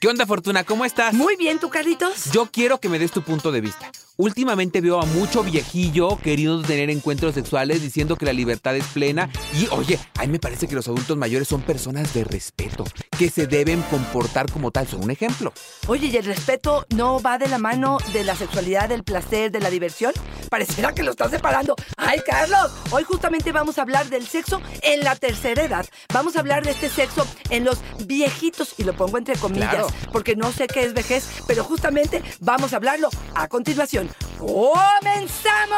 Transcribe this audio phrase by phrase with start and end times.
[0.00, 0.64] ¿Qué onda, Fortuna?
[0.64, 1.12] ¿Cómo estás?
[1.12, 2.32] Muy bien, ¿tú, Carlitos?
[2.32, 3.92] Yo quiero que me des tu punto de vista.
[4.16, 9.30] Últimamente veo a mucho viejillo queriendo tener encuentros sexuales diciendo que la libertad es plena.
[9.58, 12.84] Y oye, a mí me parece que los adultos mayores son personas de respeto,
[13.18, 14.86] que se deben comportar como tal.
[14.88, 15.52] Son un ejemplo.
[15.86, 19.60] Oye, ¿y el respeto no va de la mano de la sexualidad, del placer, de
[19.60, 20.12] la diversión?
[20.50, 21.76] Pareciera que lo estás separando.
[21.96, 22.72] ¡Ay, Carlos!
[22.90, 25.86] Hoy justamente vamos a hablar del sexo en la tercera edad.
[26.12, 29.89] Vamos a hablar de este sexo en los viejitos, y lo pongo entre comillas, Claro.
[30.12, 34.08] Porque no sé qué es vejez, pero justamente vamos a hablarlo a continuación.
[34.38, 35.70] ¡Comenzamos!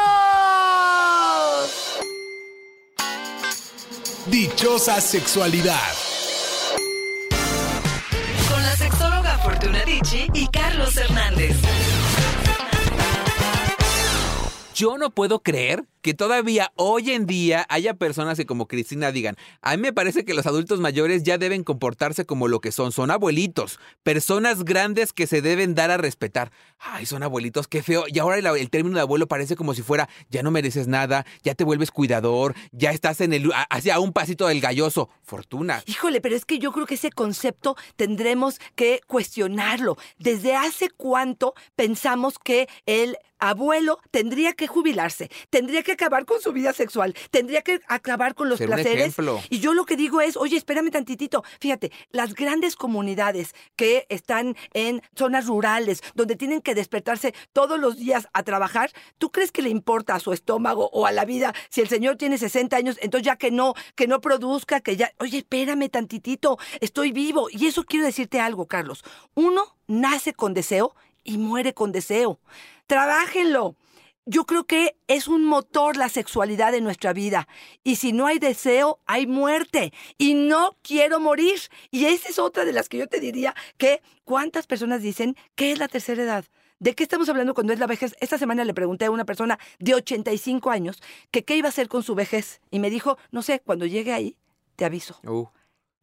[4.27, 5.77] Dichosa sexualidad.
[8.49, 11.57] Con la sexóloga Fortuna Dicci y Carlos Hernández.
[14.73, 19.37] Yo no puedo creer que todavía hoy en día haya personas que como Cristina digan,
[19.61, 22.91] a mí me parece que los adultos mayores ya deben comportarse como lo que son,
[22.91, 26.51] son abuelitos, personas grandes que se deben dar a respetar.
[26.77, 28.03] Ay, son abuelitos, qué feo.
[28.09, 31.25] Y ahora el, el término de abuelo parece como si fuera, ya no mereces nada,
[31.41, 35.09] ya te vuelves cuidador, ya estás en el, hacia un pasito del galloso.
[35.21, 35.81] Fortuna.
[35.85, 39.97] Híjole, pero es que yo creo que ese concepto tendremos que cuestionarlo.
[40.19, 46.51] ¿Desde hace cuánto pensamos que el abuelo tendría que jubilarse, tendría que acabar con su
[46.51, 48.99] vida sexual, tendría que acabar con los Ser placeres?
[48.99, 49.41] ejemplo.
[49.49, 51.43] Y yo lo que digo es, oye, espérame tantitito.
[51.59, 57.97] Fíjate, las grandes comunidades que están en zonas rurales, donde tienen que despertarse todos los
[57.97, 61.53] días a trabajar, ¿tú crees que le importa a su estómago o a la vida
[61.69, 65.11] si el señor tiene 60 años, entonces ya que no, que no produzca, que ya,
[65.19, 67.47] oye, espérame tantitito, estoy vivo.
[67.51, 69.03] Y eso quiero decirte algo, Carlos.
[69.33, 72.39] Uno nace con deseo y muere con deseo.
[72.87, 73.75] Trabájenlo.
[74.25, 77.47] Yo creo que es un motor la sexualidad de nuestra vida.
[77.83, 79.91] Y si no hay deseo, hay muerte.
[80.17, 81.59] Y no quiero morir.
[81.91, 85.73] Y esa es otra de las que yo te diría que cuántas personas dicen que
[85.73, 86.45] es la tercera edad.
[86.79, 88.15] ¿De qué estamos hablando cuando es la vejez?
[88.19, 91.89] Esta semana le pregunté a una persona de 85 años que qué iba a hacer
[91.89, 92.61] con su vejez.
[92.71, 94.37] Y me dijo, no sé, cuando llegue ahí,
[94.75, 95.19] te aviso.
[95.23, 95.47] Uh,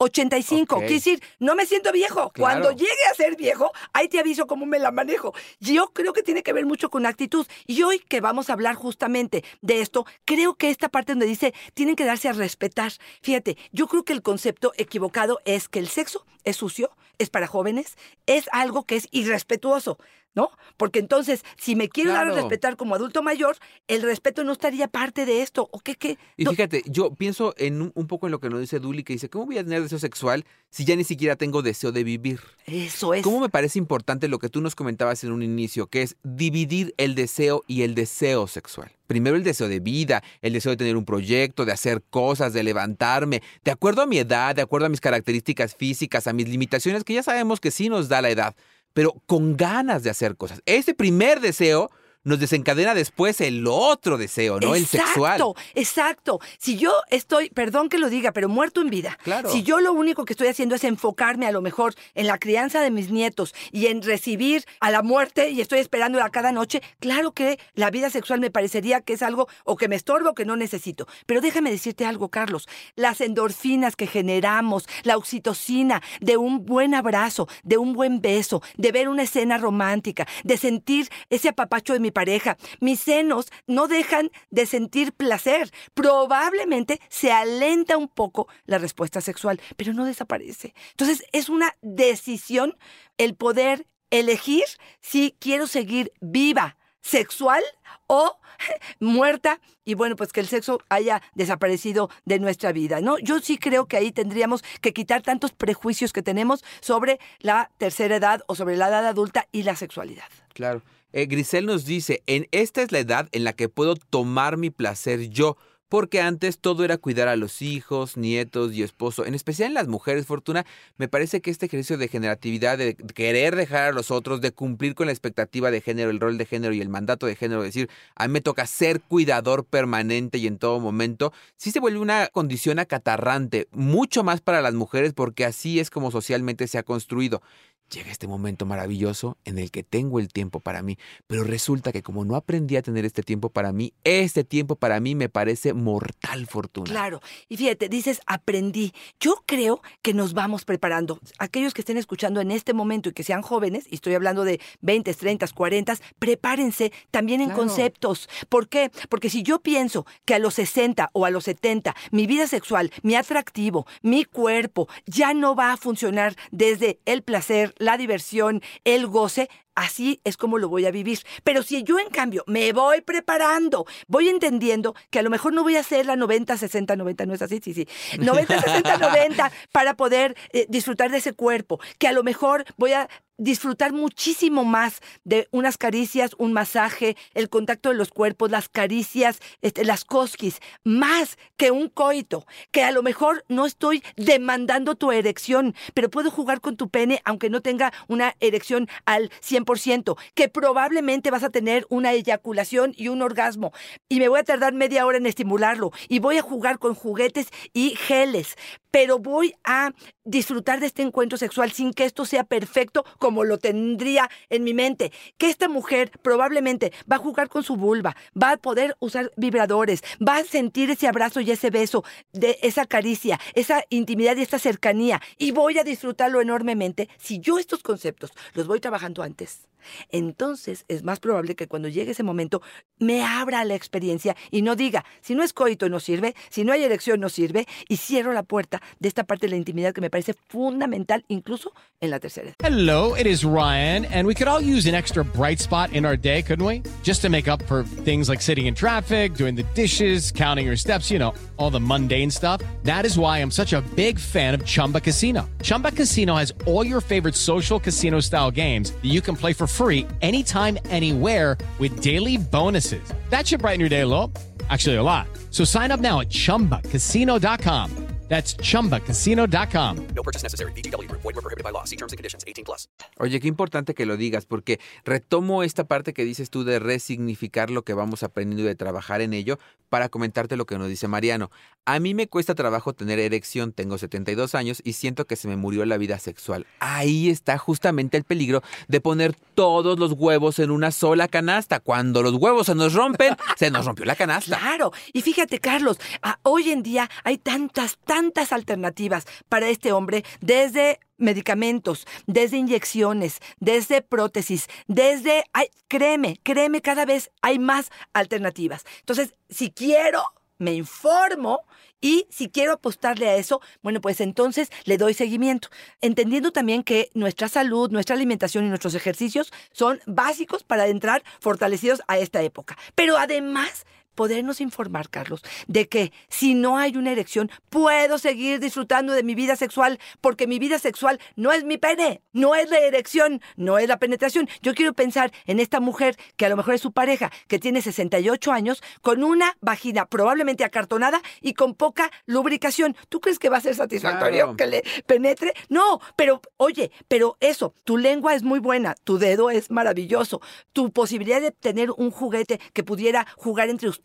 [0.02, 0.80] 85, Ok.
[0.80, 2.30] quiere decir, no me siento viejo.
[2.30, 2.32] Claro.
[2.62, 5.34] Cuando llegue a ser viejo, ahí te aviso cómo me la manejo.
[5.60, 7.46] Yo creo que tiene que ver mucho con actitud.
[7.66, 11.52] Y hoy que vamos a hablar justamente de esto, creo que esta parte donde dice,
[11.74, 12.92] tienen que darse a respetar.
[13.20, 17.46] Fíjate, yo creo que el concepto equivocado es que el sexo es sucio, es para
[17.46, 19.98] jóvenes, es algo que es irrespetuoso.
[20.34, 20.50] ¿No?
[20.76, 23.56] Porque entonces, si me quiero dar a respetar como adulto mayor,
[23.88, 25.68] el respeto no estaría parte de esto.
[25.72, 25.96] ¿O qué?
[25.96, 26.18] qué?
[26.36, 29.02] Y No, fíjate, yo pienso en un, un poco en lo que nos dice Duli,
[29.02, 32.04] que dice, ¿cómo voy a tener deseo sexual si ya ni siquiera tengo deseo de
[32.04, 32.40] vivir?
[32.66, 33.22] eso es.
[33.22, 36.94] ¿Cómo me parece importante lo que tú nos comentabas en un inicio, que es dividir
[36.96, 38.92] el deseo y el deseo sexual?
[39.06, 42.62] Primero el deseo de vida, el deseo de tener un proyecto, de hacer cosas, de
[42.62, 47.02] levantarme, de acuerdo a mi edad, de acuerdo a mis características físicas, a mis limitaciones,
[47.02, 48.54] que ya sabemos que sí nos da la edad,
[48.92, 50.62] pero con ganas de hacer cosas.
[50.66, 51.90] Ese primer deseo
[52.24, 54.74] nos desencadena después el otro deseo, ¿no?
[54.74, 55.40] El sexual.
[55.40, 56.40] Exacto, exacto.
[56.58, 59.18] Si yo estoy, perdón que lo diga, pero muerto en vida.
[59.22, 59.50] Claro.
[59.50, 62.80] Si yo lo único que estoy haciendo es enfocarme a lo mejor en la crianza
[62.80, 67.32] de mis nietos y en recibir a la muerte y estoy esperándola cada noche, claro
[67.32, 70.44] que la vida sexual me parecería que es algo o que me estorba o que
[70.44, 71.06] no necesito.
[71.26, 72.68] Pero déjame decirte algo, Carlos.
[72.96, 78.92] Las endorfinas que generamos, la oxitocina de un buen abrazo, de un buen beso, de
[78.92, 82.56] ver una escena romántica, de sentir ese apapacho de mi pareja.
[82.80, 85.70] Mis senos no dejan de sentir placer.
[85.94, 90.74] Probablemente se alenta un poco la respuesta sexual, pero no desaparece.
[90.90, 92.76] Entonces es una decisión
[93.18, 94.64] el poder elegir
[95.00, 97.62] si quiero seguir viva, sexual
[98.06, 98.38] o
[99.00, 103.18] muerta y bueno, pues que el sexo haya desaparecido de nuestra vida, ¿no?
[103.18, 108.16] Yo sí creo que ahí tendríamos que quitar tantos prejuicios que tenemos sobre la tercera
[108.16, 110.28] edad o sobre la edad adulta y la sexualidad.
[110.52, 110.82] Claro.
[111.12, 114.70] Eh, Grisel nos dice, en esta es la edad en la que puedo tomar mi
[114.70, 115.56] placer yo,
[115.88, 119.88] porque antes todo era cuidar a los hijos, nietos y esposo, en especial en las
[119.88, 120.64] mujeres, Fortuna,
[120.98, 124.94] me parece que este ejercicio de generatividad, de querer dejar a los otros, de cumplir
[124.94, 127.90] con la expectativa de género, el rol de género y el mandato de género, decir,
[128.14, 132.28] a mí me toca ser cuidador permanente y en todo momento, sí se vuelve una
[132.28, 137.42] condición acatarrante, mucho más para las mujeres porque así es como socialmente se ha construido.
[137.92, 140.96] Llega este momento maravilloso en el que tengo el tiempo para mí,
[141.26, 145.00] pero resulta que como no aprendí a tener este tiempo para mí, este tiempo para
[145.00, 146.88] mí me parece mortal fortuna.
[146.88, 147.20] Claro.
[147.48, 148.92] Y fíjate, dices, aprendí.
[149.18, 151.18] Yo creo que nos vamos preparando.
[151.38, 154.60] Aquellos que estén escuchando en este momento y que sean jóvenes, y estoy hablando de
[154.82, 157.62] 20, 30, 40, prepárense también en Claro.
[157.62, 158.28] conceptos.
[158.48, 158.92] ¿Por qué?
[159.08, 162.92] Porque si yo pienso que a los 60 o a los 70 mi vida sexual,
[163.02, 169.06] mi atractivo, mi cuerpo ya no va a funcionar desde el placer, la diversión, el
[169.06, 171.18] goce, así es como lo voy a vivir.
[171.42, 175.62] Pero si yo, en cambio, me voy preparando, voy entendiendo que a lo mejor no
[175.62, 177.88] voy a hacer la 90, 60, 90, no es así, sí, sí.
[178.18, 182.92] 90, 60, 90 para poder eh, disfrutar de ese cuerpo, que a lo mejor voy
[182.92, 183.08] a
[183.40, 189.40] disfrutar muchísimo más de unas caricias, un masaje, el contacto de los cuerpos, las caricias,
[189.62, 195.10] este, las cosquis, más que un coito, que a lo mejor no estoy demandando tu
[195.10, 200.48] erección, pero puedo jugar con tu pene aunque no tenga una erección al 100%, que
[200.48, 203.72] probablemente vas a tener una eyaculación y un orgasmo,
[204.08, 207.48] y me voy a tardar media hora en estimularlo, y voy a jugar con juguetes
[207.72, 208.56] y geles,
[208.90, 209.92] pero voy a
[210.24, 214.74] disfrutar de este encuentro sexual sin que esto sea perfecto como lo tendría en mi
[214.74, 215.12] mente.
[215.38, 220.02] Que esta mujer probablemente va a jugar con su vulva, va a poder usar vibradores,
[220.26, 224.58] va a sentir ese abrazo y ese beso, de esa caricia, esa intimidad y esta
[224.58, 229.69] cercanía, y voy a disfrutarlo enormemente si yo estos conceptos los voy trabajando antes.
[230.10, 232.62] Entonces es más probable que cuando llegue ese momento
[232.98, 236.72] me abra la experiencia y no diga, si no es coito no sirve, si no
[236.72, 240.00] hay erección no sirve, y cierro la puerta de esta parte de la intimidad que
[240.00, 242.54] me parece fundamental incluso en la tercera.
[242.62, 246.16] Hello, it is Ryan, and we could all use an extra bright spot in our
[246.16, 246.82] day, couldn't we?
[247.02, 250.76] Just to make up for things like sitting in traffic, doing the dishes, counting your
[250.76, 252.60] steps, you know, all the mundane stuff.
[252.84, 255.48] That is why I'm such a big fan of Chumba Casino.
[255.62, 259.66] Chumba Casino has all your favorite social casino style games that you can play for
[259.70, 263.02] free anytime, anywhere with daily bonuses.
[263.30, 264.30] That should brighten your day a little.
[264.68, 265.26] Actually, a lot.
[265.50, 268.09] So sign up now at chumbacasino.com.
[268.30, 269.96] That's chumbacasino.com.
[270.14, 270.70] No purchase necessary.
[270.70, 271.22] VGW Group.
[271.22, 271.84] Void were prohibited by law.
[271.84, 272.44] See terms and conditions.
[272.46, 272.88] 18 plus.
[273.18, 277.70] Oye, qué importante que lo digas, porque retomo esta parte que dices tú de resignificar
[277.70, 281.08] lo que vamos aprendiendo y de trabajar en ello para comentarte lo que nos dice
[281.08, 281.50] Mariano.
[281.84, 285.56] A mí me cuesta trabajo tener erección, tengo 72 años y siento que se me
[285.56, 286.66] murió la vida sexual.
[286.78, 291.80] Ahí está justamente el peligro de poner todos los huevos en una sola canasta.
[291.80, 294.56] Cuando los huevos se nos rompen, se nos rompió la canasta.
[294.56, 295.98] Claro, y fíjate Carlos,
[296.44, 298.19] hoy en día hay tantas, tantas
[298.52, 307.04] alternativas para este hombre, desde medicamentos, desde inyecciones, desde prótesis, desde, ay, créeme, créeme, cada
[307.04, 308.84] vez hay más alternativas.
[309.00, 310.22] Entonces, si quiero,
[310.58, 311.62] me informo
[312.00, 315.68] y si quiero apostarle a eso, bueno, pues entonces le doy seguimiento,
[316.00, 322.02] entendiendo también que nuestra salud, nuestra alimentación y nuestros ejercicios son básicos para entrar fortalecidos
[322.08, 322.78] a esta época.
[322.94, 323.84] Pero además
[324.14, 329.34] podernos informar, Carlos, de que si no hay una erección, puedo seguir disfrutando de mi
[329.34, 333.78] vida sexual, porque mi vida sexual no es mi pene, no es la erección, no
[333.78, 334.48] es la penetración.
[334.62, 337.82] Yo quiero pensar en esta mujer que a lo mejor es su pareja, que tiene
[337.82, 342.96] 68 años, con una vagina probablemente acartonada y con poca lubricación.
[343.08, 344.56] ¿Tú crees que va a ser satisfactorio Claro.
[344.56, 345.54] que le penetre?
[345.68, 350.40] No, pero oye, pero eso, tu lengua es muy buena, tu dedo es maravilloso,
[350.72, 354.00] tu posibilidad de tener un juguete que pudiera jugar entre ustedes,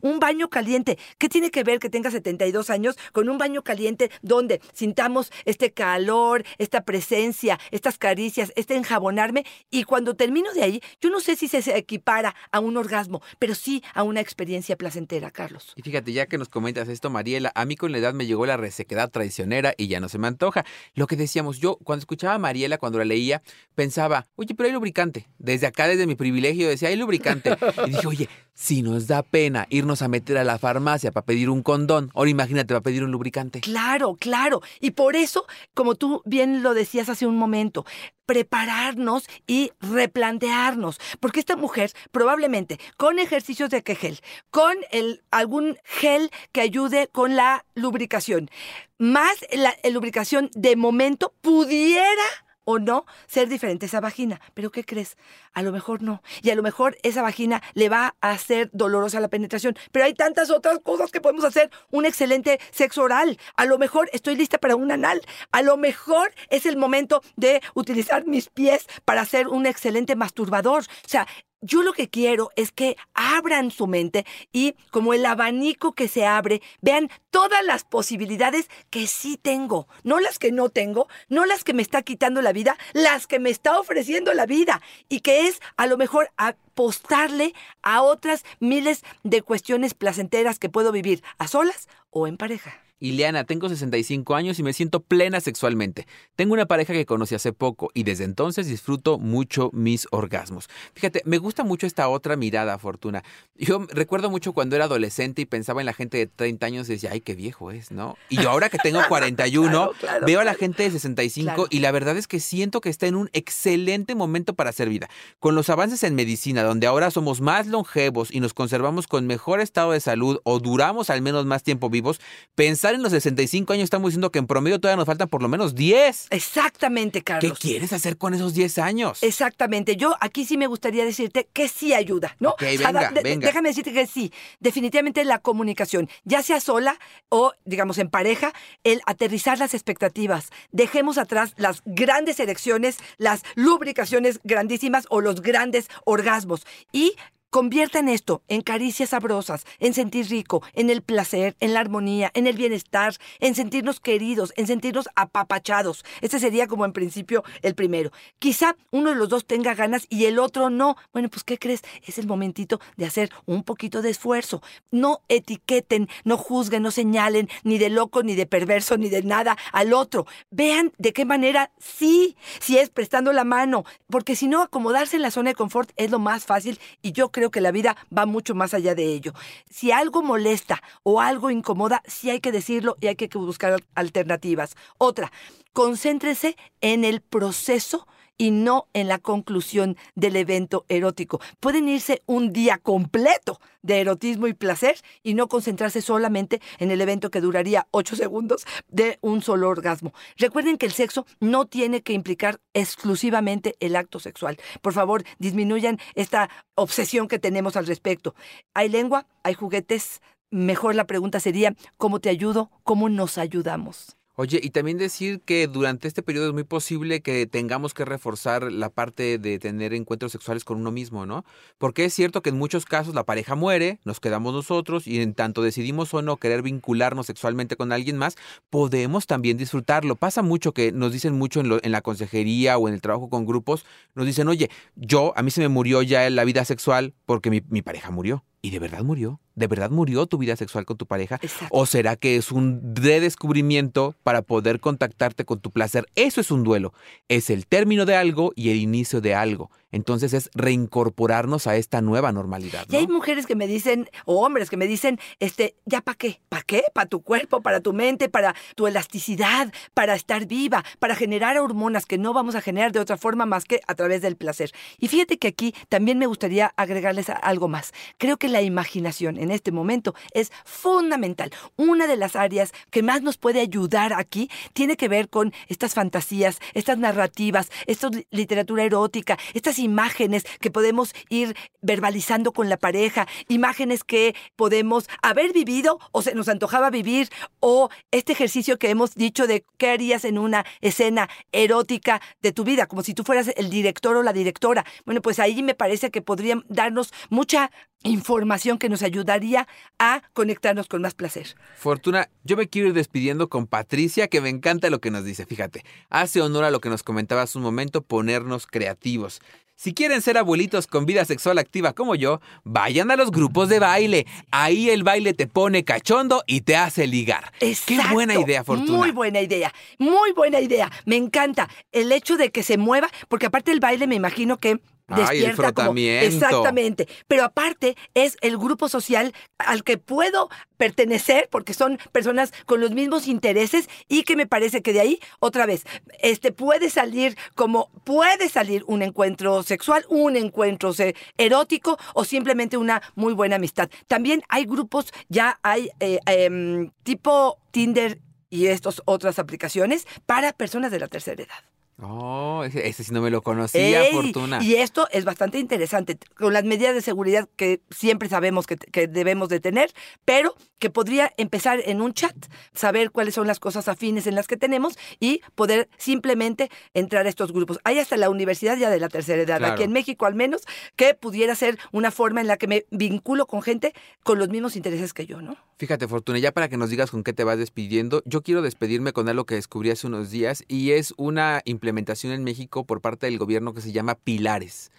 [0.00, 0.98] un baño caliente.
[1.18, 5.72] ¿Qué tiene que ver que tenga 72 años con un baño caliente donde sintamos este
[5.72, 9.44] calor, esta presencia, estas caricias, este enjabonarme?
[9.70, 13.54] Y cuando termino de ahí, yo no sé si se equipara a un orgasmo, pero
[13.54, 15.72] sí a una experiencia placentera, Carlos.
[15.76, 18.46] Y fíjate, ya que nos comentas esto, Mariela, a mí con la edad me llegó
[18.46, 20.64] la resequedad traicionera y ya no se me antoja.
[20.94, 23.42] Lo que decíamos, yo cuando escuchaba a Mariela, cuando la leía,
[23.74, 25.26] pensaba, oye, pero hay lubricante.
[25.38, 27.56] Desde acá, desde mi privilegio, decía, hay lubricante.
[27.86, 28.28] Y dije, oye,
[28.60, 32.28] si nos da pena irnos a meter a la farmacia para pedir un condón, ahora
[32.28, 33.62] imagínate, para pedir un lubricante.
[33.62, 34.60] Claro, claro.
[34.80, 37.86] Y por eso, como tú bien lo decías hace un momento,
[38.26, 41.00] prepararnos y replantearnos.
[41.20, 47.36] Porque esta mujer probablemente con ejercicios de Kegel, con el, algún gel que ayude con
[47.36, 48.50] la lubricación,
[48.98, 52.22] más la lubricación de momento pudiera
[52.70, 54.40] o no ser diferente esa vagina.
[54.54, 55.16] Pero ¿qué crees?
[55.52, 56.22] A lo mejor no.
[56.42, 59.76] Y a lo mejor esa vagina le va a hacer dolorosa la penetración.
[59.90, 61.70] Pero hay tantas otras cosas que podemos hacer.
[61.90, 63.38] Un excelente sexo oral.
[63.56, 65.20] A lo mejor estoy lista para un anal.
[65.50, 70.82] A lo mejor es el momento de utilizar mis pies para ser un excelente masturbador.
[70.82, 71.26] O sea,
[71.60, 76.26] yo lo que quiero es que abran su mente y como el abanico que se
[76.26, 81.64] abre, vean todas las posibilidades que sí tengo, no las que no tengo, no las
[81.64, 85.46] que me está quitando la vida, las que me está ofreciendo la vida y que
[85.46, 91.48] es a lo mejor apostarle a otras miles de cuestiones placenteras que puedo vivir a
[91.48, 92.89] solas o en pareja.
[93.00, 96.06] Ileana, tengo 65 años y me siento plena sexualmente.
[96.36, 100.68] Tengo una pareja que conocí hace poco y desde entonces disfruto mucho mis orgasmos.
[100.94, 103.24] Fíjate, me gusta mucho esta otra mirada, Fortuna.
[103.56, 106.92] Yo recuerdo mucho cuando era adolescente y pensaba en la gente de 30 años y
[106.92, 108.16] decía, ay, qué viejo es, ¿no?
[108.28, 111.66] Y yo ahora que tengo 41, Claro, claro, veo a la gente de 65 Claro.
[111.70, 115.08] y la verdad es que siento que está en un excelente momento para hacer vida.
[115.38, 119.60] Con los avances en medicina, donde ahora somos más longevos y nos conservamos con mejor
[119.60, 122.20] estado de salud o duramos al menos más tiempo vivos,
[122.54, 125.48] pensar en los 65 años estamos diciendo que en promedio todavía nos faltan por lo
[125.48, 126.28] menos 10.
[126.30, 127.58] Exactamente, ¿Qué Carlos.
[127.58, 129.22] quieres hacer con esos 10 años?
[129.22, 129.96] Exactamente.
[129.96, 132.50] Yo aquí sí me gustaría decirte que sí ayuda, ¿no?
[132.50, 133.46] Ok, venga, de- de- venga.
[133.46, 134.32] Déjame decirte que sí.
[134.60, 138.52] Definitivamente la comunicación, ya sea sola o, digamos, en pareja,
[138.84, 140.50] el aterrizar las expectativas.
[140.72, 147.14] Dejemos atrás las grandes erecciones, las lubricaciones grandísimas o los grandes orgasmos y
[147.50, 152.46] Conviertan esto en caricias sabrosas, en sentir rico, en el placer, en la armonía, en
[152.46, 156.04] el bienestar, en sentirnos queridos, en sentirnos apapachados.
[156.20, 158.12] Este sería como en principio el primero.
[158.38, 160.96] Quizá uno de los dos tenga ganas y el otro no.
[161.12, 161.82] Bueno, pues ¿qué crees?
[162.06, 164.62] Es el momentito de hacer un poquito de esfuerzo.
[164.92, 169.56] No etiqueten, no juzguen, no señalen ni de loco, ni de perverso, ni de nada
[169.72, 170.24] al otro.
[170.52, 175.22] Vean de qué manera sí, si es prestando la mano, porque si no, acomodarse en
[175.22, 178.26] la zona de confort es lo más fácil y yo creo que la vida va
[178.26, 179.32] mucho más allá de ello.
[179.70, 183.84] Si algo molesta o algo incomoda, sí hay que decirlo y hay que buscar al-
[183.94, 184.76] alternativas.
[184.98, 185.32] Otra,
[185.72, 188.06] concéntrese en el proceso
[188.40, 191.42] y no en la conclusión del evento erótico.
[191.60, 197.02] Pueden irse un día completo de erotismo y placer y no concentrarse solamente en el
[197.02, 200.14] evento que duraría ocho segundos de un solo orgasmo.
[200.38, 204.56] Recuerden que el sexo no tiene que implicar exclusivamente el acto sexual.
[204.80, 208.34] Por favor, disminuyan esta obsesión que tenemos al respecto.
[208.72, 210.22] Hay lengua, hay juguetes.
[210.50, 212.70] Mejor la pregunta sería, ¿cómo te ayudo?
[212.84, 214.16] ¿Cómo nos ayudamos?
[214.42, 218.72] Oye, y también decir que durante este periodo es muy posible que tengamos que reforzar
[218.72, 221.44] la parte de tener encuentros sexuales con uno mismo, ¿no?
[221.76, 225.34] Porque es cierto que en muchos casos la pareja muere, nos quedamos nosotros y en
[225.34, 228.36] tanto decidimos o no querer vincularnos sexualmente con alguien más,
[228.70, 230.16] podemos también disfrutarlo.
[230.16, 233.28] Pasa mucho que nos dicen mucho en, lo- en la consejería o en el trabajo
[233.28, 237.12] con grupos, nos dicen, oye, yo, a mí se me murió ya la vida sexual
[237.26, 238.42] porque mi, mi pareja murió.
[238.62, 239.40] ¿Y de verdad murió?
[239.54, 241.38] ¿De verdad murió tu vida sexual con tu pareja?
[241.40, 241.68] Exacto.
[241.70, 246.06] ¿O será que es un redescubrimiento para poder contactarte con tu placer?
[246.14, 246.92] Eso es un duelo.
[247.28, 249.70] Es el término de algo y el inicio de algo.
[249.92, 252.86] Entonces es reincorporarnos a esta nueva normalidad.
[252.90, 253.14] Y hay ¿no?
[253.14, 256.40] mujeres que me dicen, o hombres que me dicen, este, ¿ya para qué?
[256.48, 256.84] ¿Para qué?
[256.94, 262.06] Para tu cuerpo, para tu mente, para tu elasticidad, para estar viva, para generar hormonas
[262.06, 264.70] que no vamos a generar de otra forma más que a través del placer.
[264.98, 267.92] Y fíjate que aquí también me gustaría agregarles algo más.
[268.18, 271.50] Creo que la imaginación en este momento es fundamental.
[271.76, 275.94] Una de las áreas que más nos puede ayudar aquí tiene que ver con estas
[275.94, 282.76] fantasías, estas narrativas, esta li- literatura erótica, estas imágenes que podemos ir verbalizando con la
[282.76, 287.28] pareja, imágenes que podemos haber vivido o se nos antojaba vivir,
[287.60, 292.64] o este ejercicio que hemos dicho de qué harías en una escena erótica de tu
[292.64, 294.84] vida, como si tú fueras el director o la directora.
[295.04, 297.70] Bueno, pues ahí me parece que podrían darnos mucha
[298.02, 301.54] información que nos ayudaría a conectarnos con más placer.
[301.76, 305.46] Fortuna, yo me quiero ir despidiendo con Patricia, que me encanta lo que nos dice.
[305.46, 309.40] Fíjate, hace honor a lo que nos comentaba hace un momento, ponernos creativos.
[309.76, 313.78] Si quieren ser abuelitos con vida sexual activa como yo, vayan a los grupos de
[313.78, 314.26] baile.
[314.50, 317.50] Ahí el baile te pone cachondo y te hace ligar.
[317.60, 318.12] Qué Exacto.
[318.12, 318.92] buena idea, Fortuna.
[318.98, 320.92] Muy buena idea, muy buena idea.
[321.06, 324.80] Me encanta el hecho de que se mueva, porque aparte el baile me imagino que
[325.10, 326.26] Ay, el despierta como- frotamiento.
[326.36, 327.08] exactamente.
[327.28, 332.92] Pero aparte es el grupo social al que puedo pertenecer porque son personas con los
[332.92, 335.84] mismos intereses y que me parece que de ahí otra vez
[336.20, 342.76] este puede salir como puede salir un encuentro sexual, un encuentro se- erótico o simplemente
[342.78, 343.90] una muy buena amistad.
[344.08, 350.90] También hay grupos, ya hay eh, em, tipo Tinder y estas otras aplicaciones para personas
[350.90, 351.64] de la tercera edad.
[352.02, 354.62] Oh, ese, ese sí no me lo conocía, Ey, Fortuna.
[354.62, 359.06] Y esto es bastante interesante, con las medidas de seguridad que siempre sabemos que, que
[359.06, 359.90] debemos de tener,
[360.24, 362.34] pero que podría empezar en un chat,
[362.74, 367.28] saber cuáles son las cosas afines en las que tenemos y poder simplemente entrar a
[367.28, 367.78] estos grupos.
[367.84, 369.74] Hay hasta la universidad ya de la tercera edad, Claro.
[369.74, 370.62] aquí en México al menos,
[370.96, 373.92] que pudiera ser una forma en la que me vinculo con gente
[374.22, 375.56] con los mismos intereses que yo, ¿no?
[375.76, 379.12] Fíjate, Fortuna, ya para que nos digas con qué te vas despidiendo, yo quiero despedirme
[379.12, 383.26] con algo que descubrí hace unos días y es una implementación en México por parte
[383.26, 384.90] del gobierno que se llama Pilares.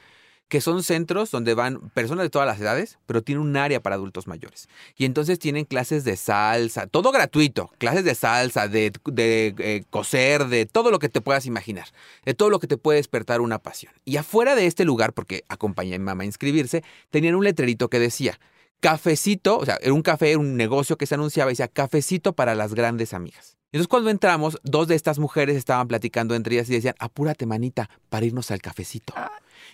[0.48, 3.96] que son centros donde van personas de todas las edades, pero tienen un área para
[3.96, 4.68] adultos mayores.
[4.98, 10.48] Y entonces tienen clases de salsa, todo gratuito, clases de salsa, de, de, eh, coser,
[10.48, 11.88] de todo lo que te puedas imaginar,
[12.26, 13.94] de todo lo que te puede despertar una pasión.
[14.04, 17.90] Y afuera de este lugar, porque acompañé a mi mamá a inscribirse, tenían un letrerito
[17.90, 18.38] que decía,
[18.82, 22.34] cafecito, o sea, era un café, era un negocio que se anunciaba y decía, cafecito
[22.34, 23.56] para las grandes amigas.
[23.72, 27.90] Entonces cuando entramos, dos de estas mujeres estaban platicando entre ellas y decían, apúrate manita
[28.10, 29.14] para irnos al cafecito.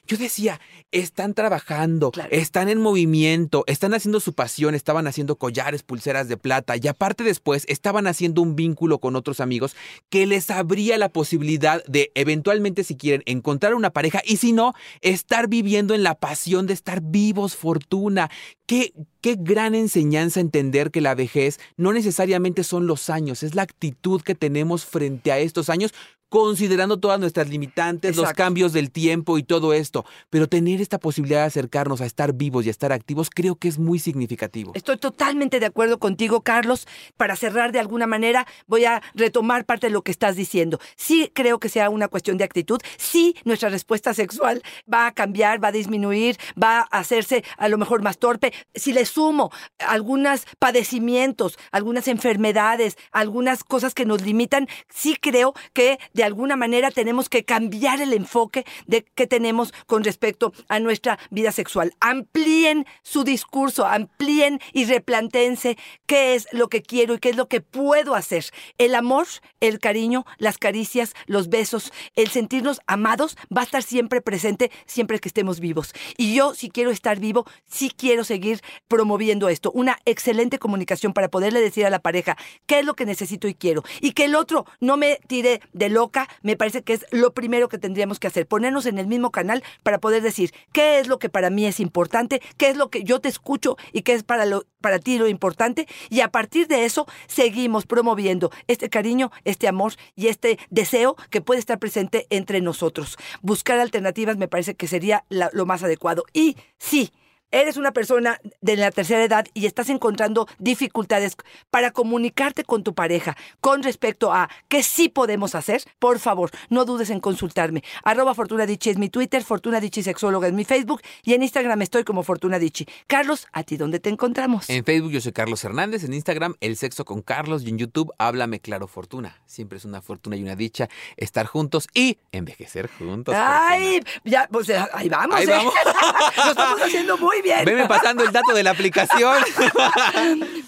[0.07, 0.59] Yo decía,
[0.91, 2.29] están trabajando, Claro.
[2.31, 7.23] están en movimiento, están haciendo su pasión, estaban haciendo collares, pulseras de plata y aparte
[7.23, 9.75] después estaban haciendo un vínculo con otros amigos
[10.09, 14.73] que les abría la posibilidad de eventualmente si quieren encontrar una pareja y si no,
[15.01, 18.29] estar viviendo en la pasión de estar vivos, fortuna.
[18.65, 23.61] Qué, qué gran enseñanza entender que la vejez no necesariamente son los años, es la
[23.63, 25.93] actitud que tenemos frente a estos años
[26.29, 29.96] considerando todas nuestras limitantes, los cambios del tiempo y todo esto.
[30.29, 33.67] Pero tener esta posibilidad de acercarnos a estar vivos y a estar activos creo que
[33.67, 34.71] es muy significativo.
[34.75, 36.87] Estoy totalmente de acuerdo contigo, Carlos.
[37.15, 40.79] Para cerrar de alguna manera, voy a retomar parte de lo que estás diciendo.
[40.95, 42.79] Sí creo que sea una cuestión de actitud.
[42.97, 44.61] Sí, nuestra respuesta sexual
[44.91, 48.53] va a cambiar, va a disminuir, va a hacerse a lo mejor más torpe.
[48.75, 55.99] Si le sumo algunos padecimientos, algunas enfermedades, algunas cosas que nos limitan, sí creo que
[56.13, 61.17] de alguna manera tenemos que cambiar el enfoque de que tenemos con respecto a nuestra
[61.31, 61.95] vida sexual.
[61.99, 67.47] Amplíen su discurso, amplíen y replantéense qué es lo que quiero y qué es lo
[67.47, 68.45] que puedo hacer.
[68.77, 69.25] El amor,
[69.59, 75.19] el cariño, las caricias, los besos, el sentirnos amados va a estar siempre presente siempre
[75.19, 75.93] que estemos vivos.
[76.17, 79.71] Y yo, si quiero estar vivo, sí quiero seguir promoviendo esto.
[79.71, 83.55] Una excelente comunicación para poderle decir a la pareja qué es lo que necesito y
[83.55, 83.83] quiero.
[84.01, 87.69] Y que el otro no me tire de loca, me parece que es lo primero
[87.69, 88.47] que tendríamos que hacer.
[88.47, 91.79] Ponernos en el mismo canal para poder decir qué es lo que para mí es
[91.79, 95.17] importante, qué es lo que yo te escucho y qué es para, lo, para ti
[95.17, 95.87] lo importante.
[96.09, 101.41] Y a partir de eso, seguimos promoviendo este cariño, este amor y este deseo que
[101.41, 103.17] puede estar presente entre nosotros.
[103.41, 106.23] Buscar alternativas me parece que sería lo más adecuado.
[106.33, 107.11] Y sí,
[107.51, 111.35] eres una persona de la tercera edad y estás encontrando dificultades
[111.69, 116.85] para comunicarte con tu pareja con respecto a qué sí podemos hacer, por favor, no
[116.85, 117.83] dudes en consultarme.
[118.03, 122.03] Arroba Fortuna es mi Twitter, Fortuna Dichi Sexóloga es mi Facebook y en Instagram estoy
[122.03, 122.85] como Fortuna Dichi.
[123.07, 124.69] Carlos, ¿a ti dónde te encontramos?
[124.69, 128.11] En Facebook yo soy Carlos Hernández, en Instagram El Sexo con Carlos y en YouTube
[128.17, 129.41] Háblame Claro Fortuna.
[129.45, 133.35] Siempre es una fortuna y una dicha estar juntos y envejecer juntos.
[133.37, 135.49] Ay, ya, pues eh, ahí vamos, Ahí ¿eh?
[135.49, 135.73] vamos.
[136.37, 137.65] Lo estamos haciendo muy bien.
[137.65, 139.37] Veme pasando el dato de la aplicación.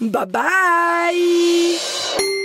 [0.00, 2.39] Bye bye.